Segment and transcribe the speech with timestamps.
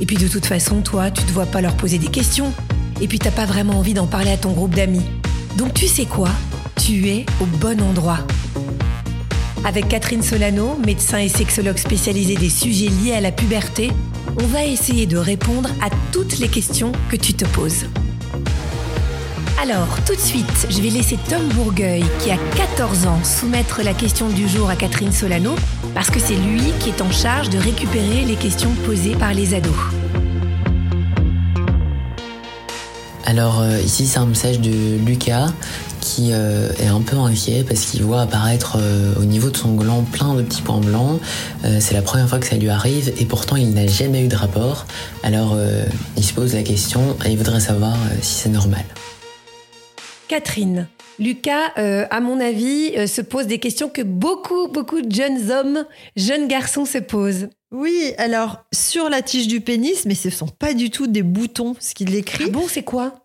[0.00, 2.52] Et puis de toute façon, toi, tu te vois pas leur poser des questions.
[3.00, 5.04] Et puis t'as pas vraiment envie d'en parler à ton groupe d'amis.
[5.56, 6.30] Donc tu sais quoi?
[6.76, 8.18] Tu es au bon endroit.
[9.64, 13.90] Avec Catherine Solano, médecin et sexologue spécialisée des sujets liés à la puberté,
[14.42, 17.86] on va essayer de répondre à toutes les questions que tu te poses.
[19.62, 23.94] Alors, tout de suite, je vais laisser Tom Bourgueil, qui a 14 ans, soumettre la
[23.94, 25.54] question du jour à Catherine Solano,
[25.94, 29.54] parce que c'est lui qui est en charge de récupérer les questions posées par les
[29.54, 29.72] ados.
[33.24, 35.48] Alors euh, ici c'est un message de Lucas
[36.00, 39.74] qui euh, est un peu inquiet parce qu'il voit apparaître euh, au niveau de son
[39.74, 41.20] gland plein de petits points blancs.
[41.80, 44.36] c'est la première fois que ça lui arrive et pourtant il n'a jamais eu de
[44.36, 44.86] rapport.
[45.22, 45.56] Alors
[46.16, 48.84] il se pose la question et il voudrait savoir si c'est normal.
[50.28, 50.86] Catherine,
[51.18, 55.84] Lucas, à mon avis, se pose des questions que beaucoup, beaucoup de jeunes hommes,
[56.16, 57.48] jeunes garçons se posent.
[57.74, 61.74] Oui, alors sur la tige du pénis, mais ce sont pas du tout des boutons,
[61.80, 62.44] ce qu'il écrit.
[62.46, 63.16] Ah bon, c'est quoi?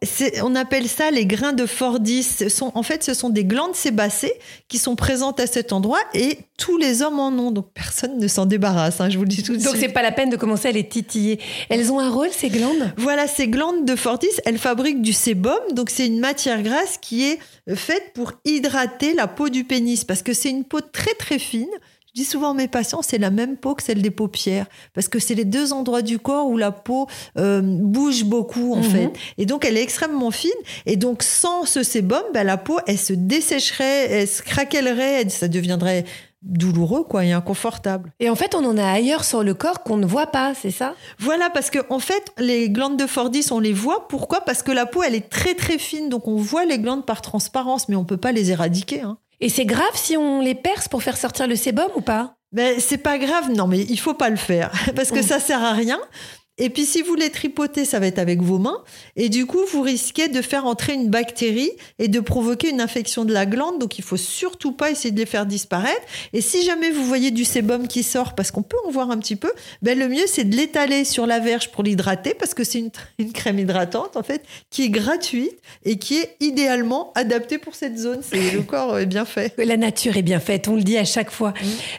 [0.42, 2.24] On appelle ça les grains de Fordis.
[2.24, 4.34] Ce sont, en fait, ce sont des glandes sébacées
[4.68, 7.52] qui sont présentes à cet endroit et tous les hommes en ont.
[7.52, 9.00] Donc personne ne s'en débarrasse.
[9.02, 9.72] Hein, je vous le dis tout de suite.
[9.72, 11.40] Donc c'est pas la peine de commencer à les titiller.
[11.70, 12.92] Elles ont un rôle ces glandes?
[12.98, 15.60] Voilà, ces glandes de Fordis, elles fabriquent du sébum.
[15.74, 17.38] Donc c'est une matière grasse qui est
[17.76, 21.70] faite pour hydrater la peau du pénis parce que c'est une peau très très fine
[22.10, 25.08] je dis souvent à mes patients, c'est la même peau que celle des paupières, parce
[25.08, 27.08] que c'est les deux endroits du corps où la peau
[27.38, 28.84] euh, bouge beaucoup en mhm.
[28.84, 29.14] fait.
[29.38, 30.50] Et donc elle est extrêmement fine.
[30.88, 35.48] Et donc sans ce sébum, ben, la peau, elle se dessécherait, elle se craquellerait, ça
[35.48, 36.06] deviendrait
[36.42, 38.12] douloureux quoi et inconfortable.
[38.20, 40.72] Et en fait, on en a ailleurs sur le corps qu'on ne voit pas, c'est
[40.72, 40.96] ça?
[41.20, 44.42] Voilà parce que en fait, les glandes de Fordis, on les voit pourquoi?
[44.42, 47.22] Parce que la peau, elle est très très fine donc on voit les glandes par
[47.22, 49.18] transparence mais on peut pas les éradiquer hein.
[49.42, 52.36] Et c'est grave si on les perce pour faire sortir le sébum ou pas?
[52.52, 55.64] Ben, c'est pas grave, non, mais il faut pas le faire parce que ça sert
[55.64, 56.00] à rien.
[56.60, 58.84] Et puis si vous les tripotez, ça va être avec vos mains.
[59.16, 63.26] Et du coup, vous risquez de faire entrer une bactérie et de provoquer une infection
[63.26, 63.80] de la glande.
[63.80, 66.02] Donc il faut surtout pas essayer de les faire disparaître.
[66.34, 69.18] Et si jamais vous voyez du sébum qui sort, parce qu'on peut en voir un
[69.18, 72.64] petit peu, ben le mieux c'est de l'étaler sur la verge pour l'hydrater, parce que
[72.64, 77.76] c'est une, crème hydratante en fait qui est gratuite et qui est idéalement adaptée pour
[77.76, 78.22] cette zone.
[78.34, 79.54] Le corps est bien fait.
[79.58, 81.54] La nature est bien faite, on le dit à chaque fois.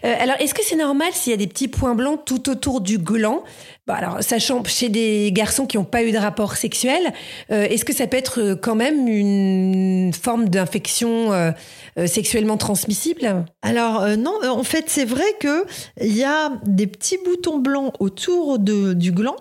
[0.05, 2.81] Euh, alors est-ce que c'est normal s'il y a des petits points blancs tout autour
[2.81, 3.45] du gland?
[3.91, 7.13] Bah, alors, sachant chez des garçons qui n'ont pas eu de rapport sexuel,
[7.51, 11.53] euh, est-ce que ça peut être euh, quand même une forme d'infection euh,
[12.07, 13.45] sexuellement transmissible?
[13.63, 15.65] Alors non, en fait, c'est vrai que
[16.01, 19.37] il y a des petits boutons blancs autour du gland.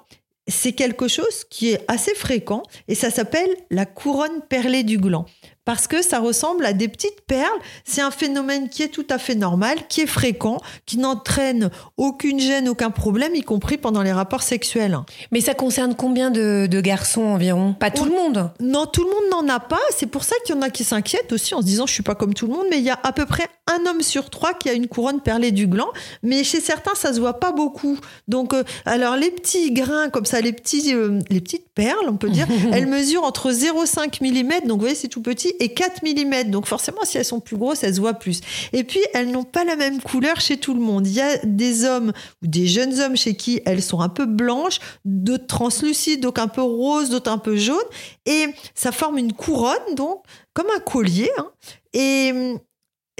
[0.47, 5.25] C'est quelque chose qui est assez fréquent et ça s'appelle la couronne perlée du gland
[5.69, 7.59] parce que ça ressemble à des petites perles.
[7.85, 10.57] C'est un phénomène qui est tout à fait normal, qui est fréquent,
[10.87, 14.97] qui n'entraîne aucune gêne, aucun problème, y compris pendant les rapports sexuels.
[15.31, 17.75] Mais ça concerne combien de, garçons environ?
[17.75, 19.77] Pas tout le monde Non, tout le monde n'en a pas.
[19.95, 22.01] C'est pour ça qu'il y en a qui s'inquiètent aussi en se disant je suis
[22.01, 24.31] pas comme tout le monde, mais il y a à peu près un homme sur
[24.31, 25.89] trois qui a une couronne perlée du gland.
[26.23, 27.99] Mais chez certains, ça se voit pas beaucoup.
[28.27, 32.17] Donc, euh, alors les petits grains comme ça, les petits, euh, les petites perles, on
[32.17, 36.03] peut dire, elles mesurent entre 0,5 mm, donc vous voyez c'est tout petit, et 4
[36.03, 36.49] mm.
[36.49, 38.41] Donc forcément, si elles sont plus grosses, elles se voient plus.
[38.73, 41.07] Et puis, elles n'ont pas la même couleur chez tout le monde.
[41.07, 42.11] Il y a des hommes
[42.41, 46.47] ou des jeunes hommes chez qui elles sont un peu blanches, d'autres translucides, donc un
[46.47, 47.77] peu roses, d'autres un peu jaunes.
[48.25, 51.29] Et ça forme une couronne, donc, comme un collier.
[51.37, 51.51] Hein.
[51.93, 52.55] Et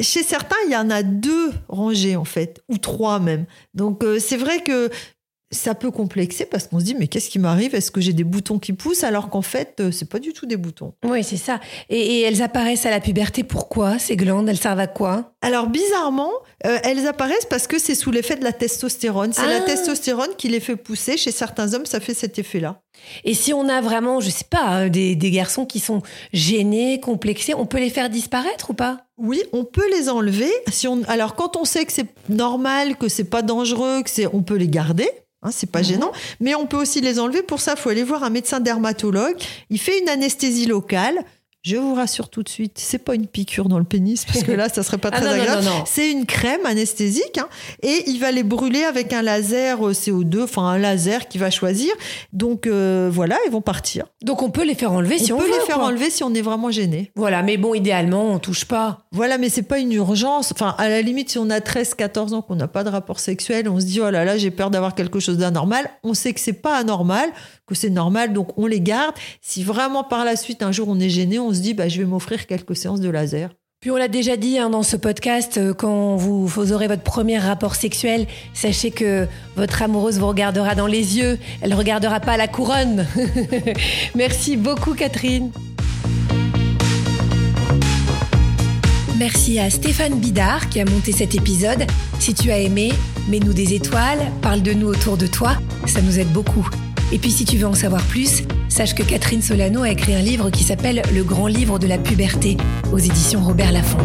[0.02, 3.46] chez certains, il y en a deux rangées en fait, ou trois même.
[3.74, 4.90] Donc euh, c'est vrai que
[5.52, 7.74] ça peut complexer parce qu'on se dit mais qu'est-ce qui m'arrive?
[7.74, 9.04] Est-ce que j'ai des boutons qui poussent?
[9.04, 10.94] Alors qu'en fait euh, c'est pas du tout des boutons.
[11.04, 11.60] Oui c'est ça.
[11.90, 13.44] Et, elles apparaissent à la puberté.
[13.44, 13.98] Pourquoi?
[13.98, 15.34] Ces glandes Elles servent à quoi?
[15.42, 16.32] Alors bizarrement
[16.66, 19.34] euh, elles apparaissent parce que c'est sous l'effet de la testostérone.
[19.34, 19.62] C'est la ah.
[19.62, 21.18] testostérone qui les fait pousser.
[21.18, 22.82] Chez certains hommes ça fait cet effet-là.
[23.24, 27.56] Et si on a vraiment je sais pas euh, des, garçons qui sont gênés, complexés,
[27.56, 29.06] on peut les faire disparaître ou pas?
[29.18, 30.52] Oui, on peut les enlever.
[30.72, 34.28] Si on, alors quand on sait que c'est normal, que c'est pas dangereux, que c'est,
[34.28, 35.10] on peut les garder.
[35.42, 35.86] Hein, c'est pas mhm.
[35.86, 37.44] gênant, mais on peut aussi les enlever.
[37.44, 39.38] Pour ça, il faut aller voir un médecin dermatologue.
[39.70, 41.24] Il fait une anesthésie locale,
[41.62, 44.52] Je vous rassure tout de suite, c'est pas une piqûre dans le pénis, parce que
[44.54, 45.64] là, ça serait pas Ah très non, non, agréable.
[45.66, 45.84] non, non.
[45.86, 47.50] C'est une crème anesthésique, hein,
[47.84, 51.50] et il va les brûler avec un laser euh, CO2, enfin un laser qu'il va
[51.50, 51.92] choisir.
[52.32, 54.06] Donc euh, voilà, ils vont partir.
[54.24, 55.86] Donc on peut les faire enlever si on on peut veut, les faire quoi.
[55.88, 57.12] enlever si on est vraiment gêné.
[57.16, 59.00] Voilà, mais bon, idéalement, on touche pas.
[59.12, 60.54] Voilà, mais c'est pas une urgence.
[60.54, 63.20] Enfin, à la limite, si on a 13, 14 ans, qu'on n'a pas de rapport
[63.20, 65.90] sexuel, on se dit, oh là là, j'ai peur d'avoir quelque chose d'anormal.
[66.04, 67.30] On sait que c'est pas anormal,
[67.68, 69.14] que c'est normal, donc on les garde.
[69.42, 72.00] Si vraiment par la suite, un jour, on est gêné, on se dit, bah, je
[72.00, 73.50] vais m'offrir quelques séances de laser.
[73.82, 77.02] Puis on l'a déjà dit hein, dans ce podcast, euh, quand vous, vous aurez votre
[77.02, 79.26] premier rapport sexuel, sachez que
[79.56, 83.08] votre amoureuse vous regardera dans les yeux, elle ne regardera pas la couronne.
[84.16, 85.52] Merci beaucoup Catherine.
[89.18, 91.86] Merci à Stéphane Bidard qui a monté cet épisode.
[92.20, 92.92] Si tu as aimé,
[93.30, 95.56] mets-nous des étoiles, parle de nous autour de toi,
[95.88, 96.68] ça nous aide beaucoup.
[97.12, 98.44] Et puis si tu veux en savoir plus,
[98.80, 101.98] sache que Catherine Solano a écrit un livre qui s'appelle Le grand livre de la
[101.98, 102.56] puberté
[102.94, 103.98] aux éditions Robert Laffont.